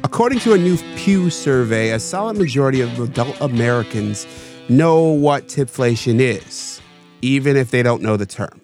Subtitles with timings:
[0.06, 4.26] According to a new Pew survey, a solid majority of adult Americans
[4.70, 6.80] know what tipflation is,
[7.22, 8.62] even if they don't know the term.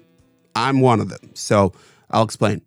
[0.55, 1.73] I'm one of them, so
[2.09, 2.61] I'll explain.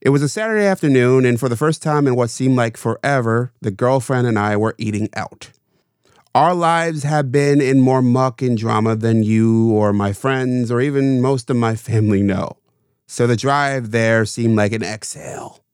[0.00, 3.52] It was a Saturday afternoon, and for the first time in what seemed like forever,
[3.60, 5.50] the girlfriend and I were eating out.
[6.36, 10.80] Our lives have been in more muck and drama than you or my friends or
[10.80, 12.58] even most of my family know.
[13.08, 15.64] So the drive there seemed like an exhale.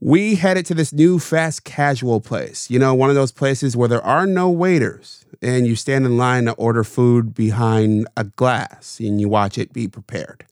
[0.00, 3.88] We headed to this new fast casual place, you know, one of those places where
[3.88, 9.00] there are no waiters and you stand in line to order food behind a glass
[9.00, 10.44] and you watch it be prepared.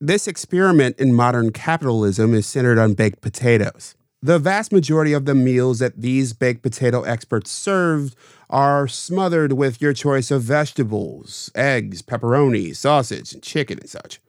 [0.00, 3.94] This experiment in modern capitalism is centered on baked potatoes.
[4.20, 8.14] The vast majority of the meals that these baked potato experts served
[8.50, 14.20] are smothered with your choice of vegetables, eggs, pepperoni, sausage, and chicken and such.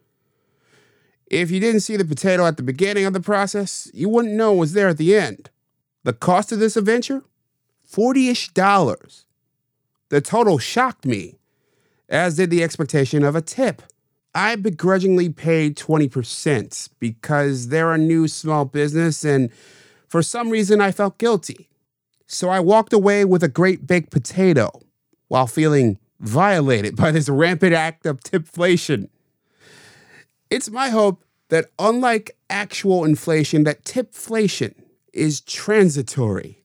[1.25, 4.53] If you didn't see the potato at the beginning of the process, you wouldn't know
[4.53, 5.50] it was there at the end.
[6.03, 7.25] The cost of this adventure?
[7.84, 9.25] 40 ish dollars.
[10.08, 11.39] The total shocked me,
[12.08, 13.81] as did the expectation of a tip.
[14.33, 19.50] I begrudgingly paid 20% because they're a new small business and
[20.08, 21.69] for some reason I felt guilty.
[22.28, 24.72] So I walked away with a great baked potato
[25.28, 29.09] while feeling violated by this rampant act of tipflation.
[30.50, 34.73] It's my hope that unlike actual inflation, that tipflation
[35.14, 36.64] is transitory.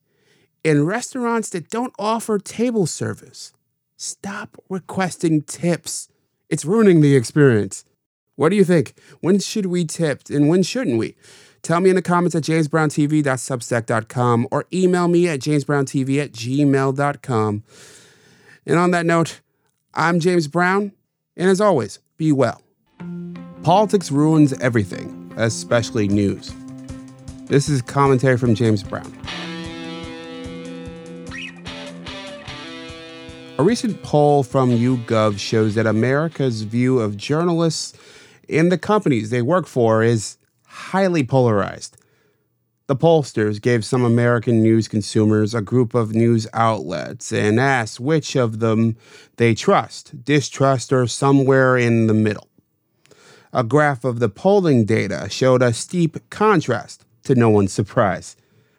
[0.63, 3.53] In restaurants that don't offer table service,
[3.97, 6.09] stop requesting tips
[6.49, 7.85] it's ruining the experience.
[8.35, 8.93] What do you think?
[9.21, 11.15] When should we tip and when shouldn't we?
[11.61, 17.63] Tell me in the comments at jamesbrowntv.substack.com or email me at jamesbrowntv at gmail.com.
[18.65, 19.41] And on that note,
[19.93, 20.91] I'm James Brown,
[21.37, 22.61] and as always, be well.
[23.63, 26.53] Politics ruins everything, especially news.
[27.45, 29.22] This is commentary from James Brown.
[33.63, 37.97] A recent poll from YouGov shows that America's view of journalists
[38.49, 40.37] and the companies they work for is
[40.67, 41.95] highly polarized.
[42.87, 48.35] The pollsters gave some American news consumers a group of news outlets and asked which
[48.35, 48.97] of them
[49.37, 52.49] they trust, distrust, or somewhere in the middle.
[53.53, 58.35] A graph of the polling data showed a steep contrast, to no one's surprise.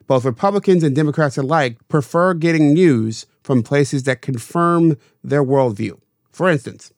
[0.07, 6.01] Both Republicans and Democrats alike prefer getting news from places that confirm their worldview.
[6.33, 6.93] For instance,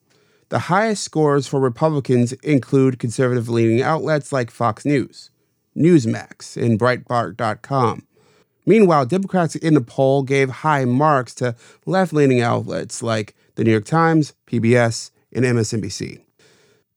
[0.49, 5.29] the highest scores for Republicans include conservative leaning outlets like Fox News,
[5.75, 8.07] Newsmax, and Breitbart.com.
[8.65, 13.71] Meanwhile, Democrats in the poll gave high marks to left leaning outlets like the New
[13.71, 16.21] York Times, PBS, and MSNBC.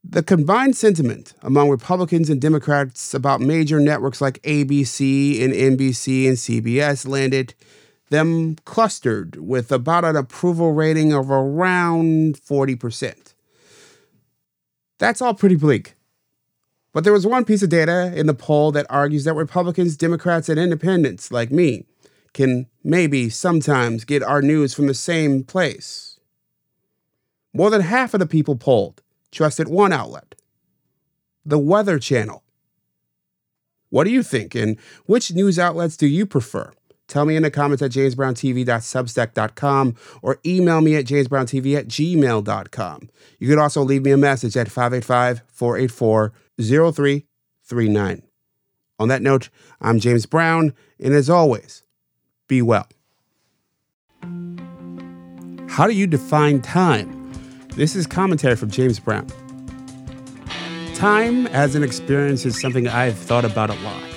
[0.03, 6.37] The combined sentiment among Republicans and Democrats about major networks like ABC and NBC and
[6.37, 7.55] CBS landed
[8.11, 13.35] them clustered with about an approval rating of around 40%.
[14.99, 15.95] That's all pretty bleak.
[16.93, 20.49] But there was one piece of data in the poll that argues that Republicans, Democrats,
[20.49, 21.87] and independents like me
[22.35, 26.19] can maybe sometimes get our news from the same place.
[27.53, 30.35] More than half of the people polled trusted one outlet
[31.45, 32.43] the Weather Channel.
[33.89, 36.73] What do you think, and which news outlets do you prefer?
[37.11, 43.11] Tell me in the comments at jamesbrowntv.substack.com or email me at jamesbrowntv at gmail.com.
[43.41, 48.23] You could also leave me a message at 585 484 0339.
[49.01, 49.49] On that note,
[49.81, 51.83] I'm James Brown, and as always,
[52.47, 52.87] be well.
[55.69, 57.33] How do you define time?
[57.75, 59.27] This is commentary from James Brown.
[60.95, 64.10] Time as an experience is something I've thought about a lot.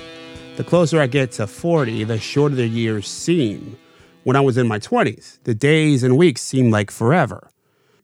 [0.56, 3.76] The closer I get to 40, the shorter the years seem.
[4.22, 7.50] When I was in my 20s, the days and weeks seemed like forever.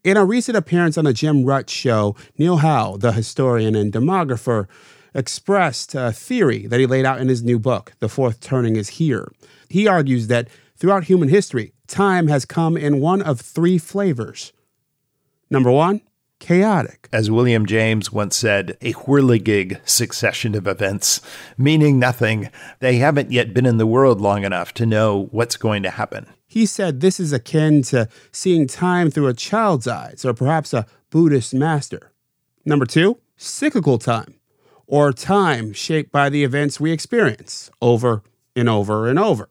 [0.03, 4.67] In a recent appearance on the Jim Rutt show, Neil Howe, the historian and demographer,
[5.15, 8.89] expressed a theory that he laid out in his new book, The Fourth Turning is
[8.89, 9.31] Here.
[9.69, 14.51] He argues that throughout human history, time has come in one of three flavors.
[15.49, 16.01] Number one,
[16.41, 17.07] chaotic.
[17.13, 21.21] As William James once said, a whirligig succession of events,
[21.57, 22.49] meaning nothing.
[22.79, 26.27] They haven't yet been in the world long enough to know what's going to happen.
[26.45, 30.85] He said this is akin to seeing time through a child's eyes or perhaps a
[31.09, 32.11] Buddhist master.
[32.65, 34.35] Number two, cyclical time,
[34.85, 38.23] or time shaped by the events we experience over
[38.55, 39.47] and over and over.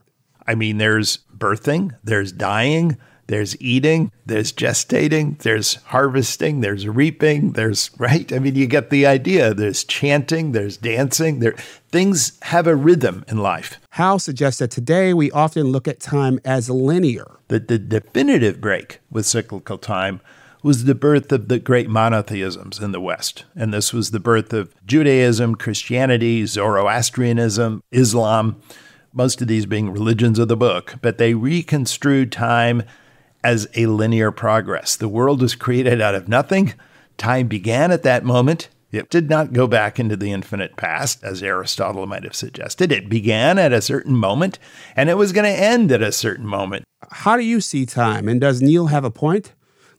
[0.47, 2.99] I mean, there's birthing, there's dying,
[3.31, 8.33] there's eating, there's gestating, there's harvesting, there's reaping, there's right.
[8.33, 9.55] I mean, you get the idea.
[9.55, 11.39] There's chanting, there's dancing.
[11.39, 11.55] There
[11.91, 13.79] things have a rhythm in life.
[13.91, 17.39] Howe suggests that today we often look at time as linear.
[17.47, 20.21] The, the definitive break with cyclical time
[20.65, 23.45] was the birth of the great monotheisms in the West.
[23.55, 28.61] And this was the birth of Judaism, Christianity, Zoroastrianism, Islam,
[29.13, 30.97] most of these being religions of the book.
[31.01, 32.83] But they reconstrued time
[33.43, 34.97] as a linear progress.
[34.97, 36.75] The world was created out of nothing.
[37.17, 38.69] Time began at that moment.
[38.93, 42.91] It did not go back into the infinite past, as Aristotle might have suggested.
[42.91, 44.59] It began at a certain moment,
[44.97, 46.85] and it was going to end at a certain moment.
[47.11, 48.29] How do you see time?
[48.29, 49.53] And does Neil have a point?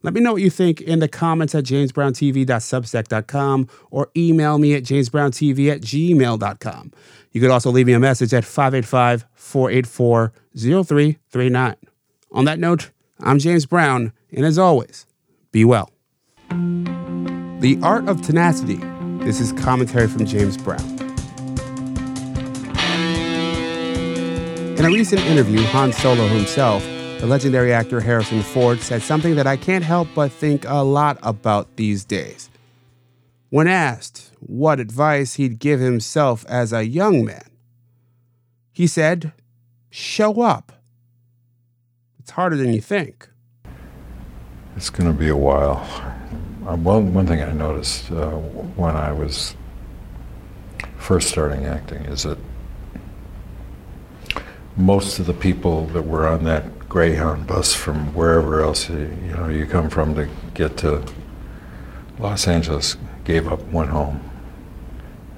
[0.03, 4.83] Let me know what you think in the comments at jamesbrowntv.substack.com or email me at
[4.83, 6.91] jamesbrowntv at gmail.com.
[7.31, 11.75] You could also leave me a message at 585 484 0339.
[12.31, 12.89] On that note,
[13.23, 15.05] I'm James Brown, and as always,
[15.51, 15.91] be well.
[16.49, 18.77] The Art of Tenacity.
[19.23, 20.81] This is commentary from James Brown.
[24.75, 26.83] In a recent interview, Han Solo himself,
[27.19, 31.19] the legendary actor Harrison Ford, said something that I can't help but think a lot
[31.21, 32.49] about these days.
[33.49, 37.51] When asked what advice he'd give himself as a young man,
[38.71, 39.33] he said,
[39.91, 40.80] Show up.
[42.21, 43.29] It's harder than you think.
[44.75, 45.77] It's going to be a while.
[46.67, 49.55] Uh, one, one thing I noticed uh, when I was
[50.97, 52.37] first starting acting is that
[54.77, 59.33] most of the people that were on that Greyhound bus from wherever else you, you
[59.33, 61.03] know you come from to get to
[62.19, 64.21] Los Angeles gave up, went home,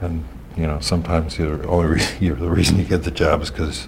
[0.01, 0.25] and
[0.57, 3.88] you know sometimes the only re- the reason you get the job is because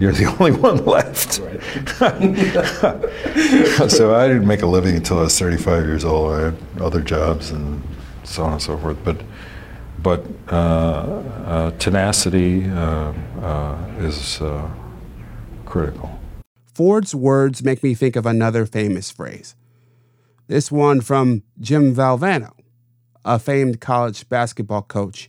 [0.00, 1.34] you're the only one left.
[3.90, 6.32] so I didn't make a living until I was 35 years old.
[6.32, 7.82] I had other jobs and
[8.24, 8.96] so on and so forth.
[9.04, 9.20] But
[10.02, 13.12] but uh, uh, tenacity uh,
[13.42, 14.68] uh is uh,
[15.66, 16.18] critical.
[16.74, 19.54] Ford's words make me think of another famous phrase.
[20.46, 22.52] This one from Jim Valvano,
[23.24, 25.28] a famed college basketball coach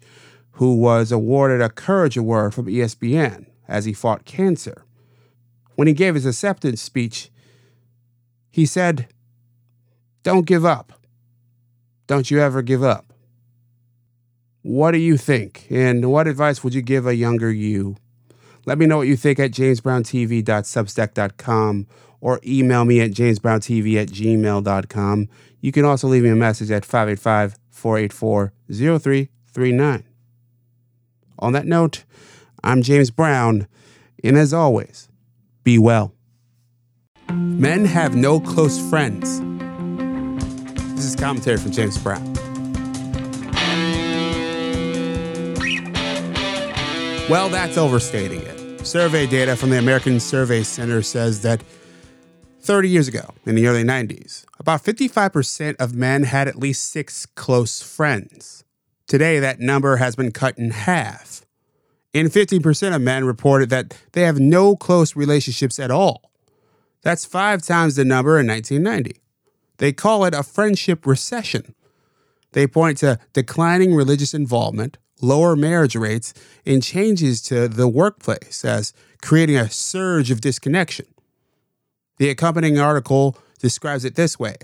[0.52, 4.84] who was awarded a Courage Award from ESPN as he fought cancer.
[5.76, 7.32] When he gave his acceptance speech,
[8.52, 9.08] he said,
[10.24, 10.92] Don't give up.
[12.06, 13.14] Don't you ever give up.
[14.62, 15.68] What do you think?
[15.72, 17.96] And what advice would you give a younger you?
[18.66, 21.88] Let me know what you think at jamesbrowntv.substack.com
[22.20, 25.30] or email me at jamesbrowntv at gmail.com.
[25.62, 30.04] You can also leave me a message at 585 484 0339.
[31.40, 32.04] On that note,
[32.64, 33.68] I'm James Brown,
[34.24, 35.10] and as always,
[35.64, 36.14] be well.
[37.32, 39.40] Men have no close friends.
[40.96, 42.34] This is commentary from James Brown.
[47.30, 48.86] Well, that's overstating it.
[48.86, 51.64] Survey data from the American Survey Center says that
[52.60, 57.26] 30 years ago, in the early 90s, about 55% of men had at least six
[57.26, 58.64] close friends.
[59.08, 61.31] Today, that number has been cut in half
[62.14, 66.32] and 15% of men reported that they have no close relationships at all.
[67.02, 69.22] That's five times the number in 1990.
[69.78, 71.74] They call it a friendship recession.
[72.52, 76.34] They point to declining religious involvement, lower marriage rates,
[76.66, 81.08] and changes to the workplace as creating a surge of disconnection.
[82.18, 84.56] The accompanying article describes it this way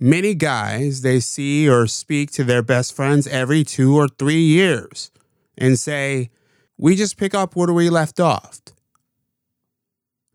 [0.00, 5.10] Many guys, they see or speak to their best friends every two or three years
[5.56, 6.30] and say,
[6.78, 8.60] we just pick up where we left off.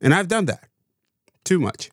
[0.01, 0.67] And I've done that
[1.45, 1.89] too much.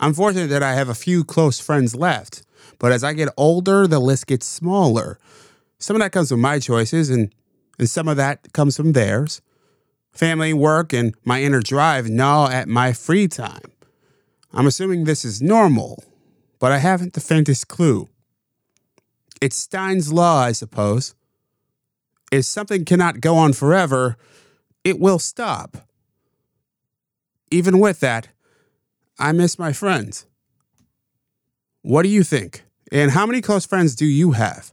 [0.00, 2.42] I'm fortunate that I have a few close friends left,
[2.78, 5.18] but as I get older, the list gets smaller.
[5.78, 7.32] Some of that comes from my choices, and,
[7.78, 9.42] and some of that comes from theirs.
[10.12, 13.72] Family, work, and my inner drive gnaw at my free time.
[14.52, 16.02] I'm assuming this is normal,
[16.58, 18.08] but I haven't the faintest clue.
[19.40, 21.14] It's Stein's Law, I suppose
[22.32, 24.16] if something cannot go on forever,
[24.82, 25.76] it will stop.
[27.50, 28.28] Even with that,
[29.18, 30.26] I miss my friends.
[31.82, 32.64] What do you think?
[32.90, 34.72] And how many close friends do you have?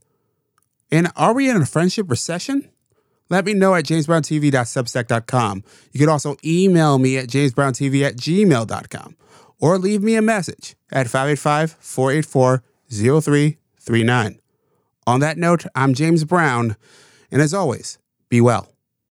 [0.89, 2.70] And are we in a friendship recession?
[3.30, 5.63] Let me know at jamesbrowntv.substack.com.
[5.92, 9.16] You can also email me at jamesbrowntv at gmail.com
[9.60, 14.39] or leave me a message at 585 484 0339.
[15.06, 16.75] On that note, I'm James Brown.
[17.32, 17.98] And as always,
[18.30, 18.68] be well.